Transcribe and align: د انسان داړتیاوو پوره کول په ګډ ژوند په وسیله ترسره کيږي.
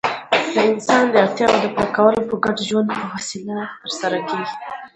د 0.53 0.55
انسان 0.71 1.03
داړتیاوو 1.13 1.73
پوره 1.75 1.89
کول 1.95 2.15
په 2.29 2.35
ګډ 2.43 2.57
ژوند 2.67 2.87
په 2.99 3.05
وسیله 3.13 3.55
ترسره 3.81 4.19
کيږي. 4.29 4.55